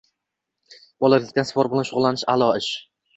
[1.05, 2.71] Bolalikdan sport bilan shug‘ullanish– aʼlo ish.